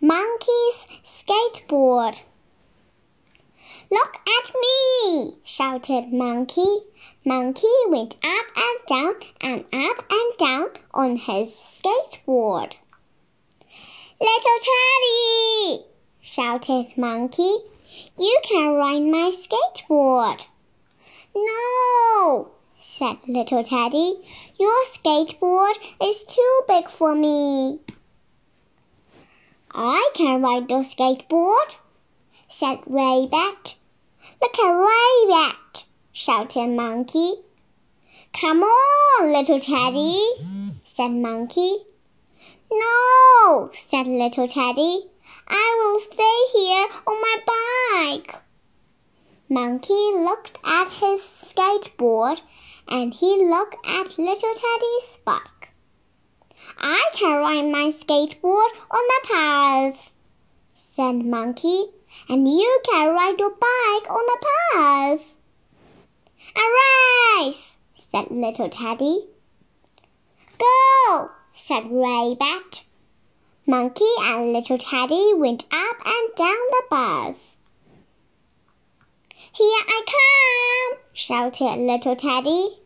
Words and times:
Monkey's 0.00 0.86
skateboard. 1.04 2.20
Look 3.90 4.14
at 4.14 4.54
me! 4.54 5.38
shouted 5.42 6.12
Monkey. 6.12 6.82
Monkey 7.24 7.66
went 7.88 8.14
up 8.22 8.46
and 8.54 8.78
down 8.86 9.14
and 9.40 9.64
up 9.72 10.04
and 10.08 10.36
down 10.38 10.68
on 10.94 11.16
his 11.16 11.50
skateboard. 11.52 12.76
Little 14.20 14.58
Teddy! 14.68 15.84
shouted 16.20 16.96
Monkey. 16.96 17.56
You 18.16 18.40
can 18.44 18.74
ride 18.74 19.02
my 19.02 19.32
skateboard. 19.34 20.46
No, 21.34 22.52
said 22.80 23.16
little 23.26 23.64
Teddy. 23.64 24.22
Your 24.60 24.84
skateboard 24.92 25.74
is 26.00 26.22
too 26.22 26.60
big 26.68 26.88
for 26.88 27.16
me. 27.16 27.80
I 29.80 30.10
can 30.12 30.42
ride 30.42 30.66
the 30.66 30.82
skateboard, 30.82 31.76
said 32.48 32.80
Rabbit. 32.84 33.76
Look 34.42 34.58
at 34.58 34.72
Rabbit, 34.72 35.84
shouted 36.12 36.70
Monkey. 36.70 37.34
Come 38.32 38.64
on, 38.64 39.32
little 39.32 39.60
Teddy, 39.60 40.20
said 40.82 41.10
Monkey. 41.10 41.76
No, 42.72 43.70
said 43.72 44.08
little 44.08 44.48
Teddy. 44.48 45.04
I 45.46 45.76
will 45.78 46.00
stay 46.00 46.58
here 46.58 46.88
on 47.06 47.20
my 47.20 47.36
bike. 47.46 48.34
Monkey 49.48 49.92
looked 49.94 50.58
at 50.64 50.88
his 50.88 51.20
skateboard 51.20 52.40
and 52.88 53.14
he 53.14 53.48
looked 53.48 53.76
at 53.86 54.18
little 54.18 54.54
Teddy's 54.54 55.18
bike. 55.24 55.57
I 56.78 57.10
can 57.14 57.36
ride 57.36 57.70
my 57.70 57.90
skateboard 57.90 58.70
on 58.90 59.04
the 59.08 59.28
path, 59.28 60.12
said 60.74 61.24
Monkey, 61.24 61.86
and 62.28 62.48
you 62.48 62.80
can 62.84 63.14
ride 63.14 63.38
your 63.38 63.50
bike 63.50 64.10
on 64.10 64.26
the 64.26 64.46
path. 64.72 65.34
A 66.56 67.44
race, 67.44 67.76
said 68.10 68.30
little 68.30 68.68
Teddy. 68.68 69.26
Go, 70.58 71.30
said 71.54 71.84
Rabbit. 71.90 72.82
Monkey 73.66 74.04
and 74.20 74.52
little 74.52 74.78
Teddy 74.78 75.34
went 75.34 75.64
up 75.70 75.96
and 76.04 76.34
down 76.36 76.56
the 76.70 76.82
path. 76.90 77.56
Here 79.52 79.82
I 79.88 80.02
come, 80.06 80.98
shouted 81.12 81.76
little 81.78 82.16
Teddy. 82.16 82.78